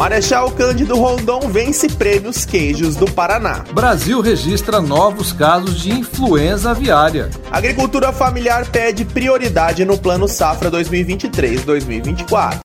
[0.00, 3.66] Marechal Cândido Rondon vence prêmios queijos do Paraná.
[3.74, 7.28] Brasil registra novos casos de influenza aviária.
[7.50, 12.60] Agricultura familiar pede prioridade no Plano Safra 2023-2024.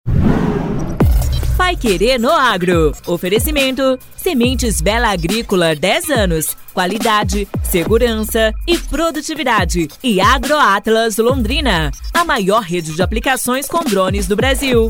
[1.57, 2.93] Pai Querer no Agro.
[3.05, 6.55] Oferecimento: Sementes Bela Agrícola 10 anos.
[6.73, 9.89] Qualidade, segurança e produtividade.
[10.01, 14.89] E AgroAtlas Londrina, a maior rede de aplicações com drones do Brasil.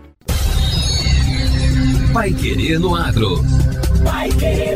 [2.13, 3.41] Pai Querer no Agro.
[4.03, 4.75] Pai Querer.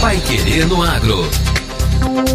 [0.00, 1.18] Vai Querer no Agro.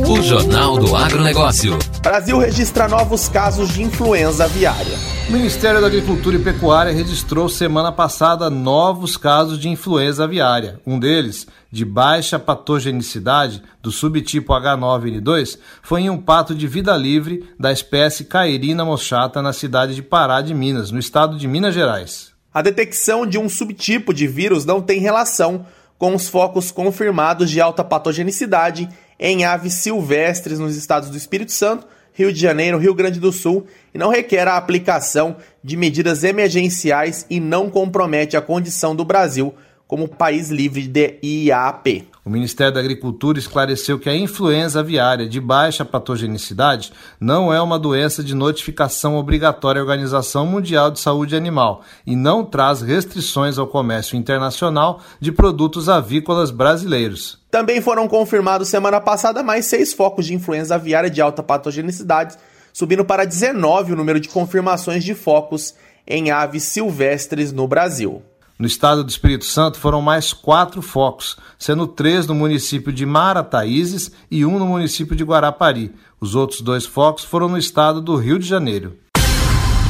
[0.09, 1.77] O Jornal do Agronegócio.
[2.01, 5.16] Brasil registra novos casos de influenza aviária.
[5.27, 10.79] O Ministério da Agricultura e Pecuária registrou semana passada novos casos de influenza aviária.
[10.88, 17.44] Um deles, de baixa patogenicidade, do subtipo H9N2, foi em um pato de vida livre
[17.59, 22.31] da espécie Cairina mochata na cidade de Pará de Minas, no estado de Minas Gerais.
[22.53, 25.65] A detecção de um subtipo de vírus não tem relação
[25.97, 28.88] com os focos confirmados de alta patogenicidade
[29.19, 31.85] em aves silvestres nos estados do Espírito Santo
[32.17, 37.27] Rio de Janeiro, Rio Grande do Sul e não requer a aplicação de medidas emergenciais
[37.29, 39.53] e não compromete a condição do Brasil
[39.87, 42.07] como país livre de IAP.
[42.27, 46.91] O Ministério da Agricultura esclareceu que a influenza aviária de baixa patogenicidade
[47.21, 52.44] não é uma doença de notificação obrigatória à Organização Mundial de Saúde Animal e não
[52.44, 57.39] traz restrições ao comércio internacional de produtos avícolas brasileiros.
[57.50, 62.35] Também foram confirmados semana passada mais seis focos de influenza aviária de alta patogenicidade,
[62.73, 65.75] subindo para 19 o número de confirmações de focos
[66.06, 68.21] em aves silvestres no Brasil.
[68.59, 74.12] No estado do Espírito Santo foram mais quatro focos, sendo três no município de Marataízes
[74.31, 75.94] e um no município de Guarapari.
[76.19, 78.98] Os outros dois focos foram no estado do Rio de Janeiro.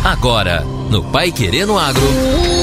[0.04, 2.57] Agora, no Pai Querendo Agro.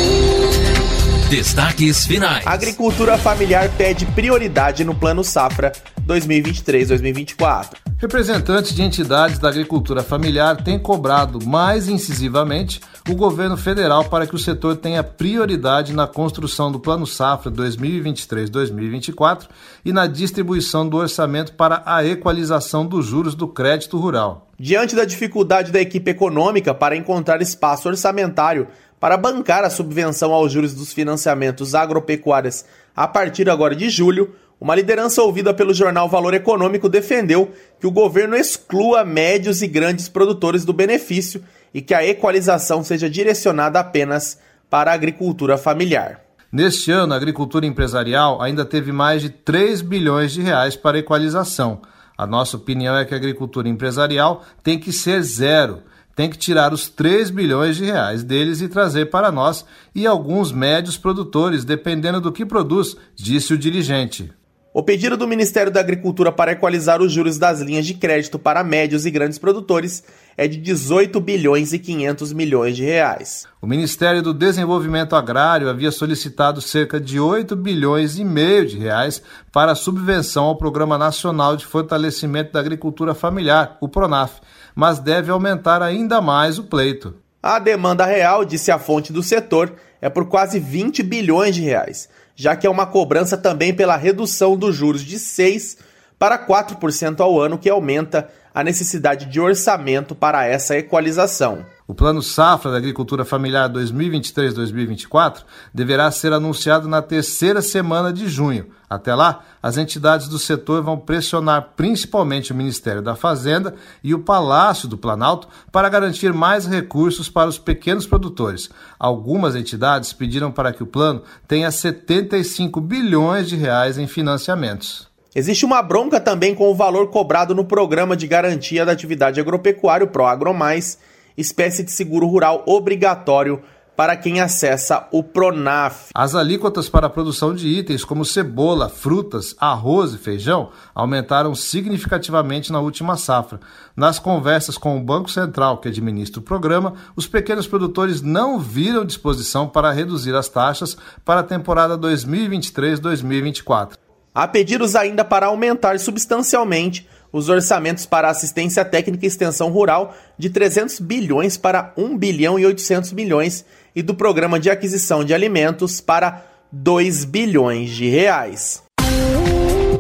[1.34, 2.46] Destaques finais.
[2.46, 5.72] A agricultura familiar pede prioridade no Plano Safra
[6.06, 7.70] 2023-2024.
[7.98, 14.36] Representantes de entidades da agricultura familiar têm cobrado mais incisivamente o governo federal para que
[14.36, 19.48] o setor tenha prioridade na construção do Plano Safra 2023-2024
[19.84, 24.46] e na distribuição do orçamento para a equalização dos juros do crédito rural.
[24.56, 28.69] Diante da dificuldade da equipe econômica para encontrar espaço orçamentário
[29.05, 32.65] para bancar a subvenção aos juros dos financiamentos agropecuários
[32.97, 37.91] a partir agora de julho, uma liderança ouvida pelo jornal Valor Econômico defendeu que o
[37.91, 44.39] governo exclua médios e grandes produtores do benefício e que a equalização seja direcionada apenas
[44.71, 46.23] para a agricultura familiar.
[46.51, 51.82] Neste ano, a agricultura empresarial ainda teve mais de 3 bilhões de reais para equalização.
[52.17, 55.82] A nossa opinião é que a agricultura empresarial tem que ser zero
[56.15, 60.53] tem que tirar os 3 bilhões de reais deles e trazer para nós e alguns
[60.53, 64.33] médios produtores, dependendo do que produz, disse o dirigente.
[64.73, 68.65] O pedido do Ministério da Agricultura para equalizar os juros das linhas de crédito para
[68.65, 70.03] médios e grandes produtores
[70.36, 73.46] é de 18 bilhões e 500 milhões de reais.
[73.60, 79.22] O Ministério do Desenvolvimento Agrário havia solicitado cerca de 8 bilhões e meio de reais
[79.53, 84.41] para a subvenção ao Programa Nacional de Fortalecimento da Agricultura Familiar, o PRONAF,
[84.74, 87.14] mas deve aumentar ainda mais o pleito.
[87.43, 92.08] A demanda real, disse a fonte do setor, é por quase 20 bilhões de reais,
[92.34, 95.79] já que é uma cobrança também pela redução dos juros de 6
[96.19, 101.67] para 4% ao ano, que aumenta a necessidade de orçamento para essa equalização.
[101.87, 105.43] O Plano Safra da Agricultura Familiar 2023-2024
[105.75, 108.69] deverá ser anunciado na terceira semana de junho.
[108.89, 114.20] Até lá, as entidades do setor vão pressionar principalmente o Ministério da Fazenda e o
[114.20, 118.70] Palácio do Planalto para garantir mais recursos para os pequenos produtores.
[118.99, 125.13] Algumas entidades pediram para que o plano tenha 75 bilhões de reais em financiamentos.
[125.36, 130.05] Existe uma bronca também com o valor cobrado no Programa de Garantia da Atividade Agropecuária,
[130.05, 130.96] o ProAgromais,
[131.36, 133.60] espécie de seguro rural obrigatório
[133.96, 136.10] para quem acessa o Pronaf.
[136.14, 142.72] As alíquotas para a produção de itens como cebola, frutas, arroz e feijão aumentaram significativamente
[142.72, 143.58] na última safra.
[143.96, 149.05] Nas conversas com o Banco Central, que administra o programa, os pequenos produtores não viram
[149.05, 154.04] disposição para reduzir as taxas para a temporada 2023-2024.
[154.34, 160.50] Há pedidos ainda para aumentar substancialmente os orçamentos para assistência técnica e extensão rural de
[160.50, 163.64] 300 bilhões para 1 bilhão e 800 milhões
[163.94, 168.82] e do programa de aquisição de alimentos para 2 bilhões de reais.